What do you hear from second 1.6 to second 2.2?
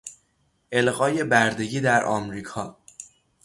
در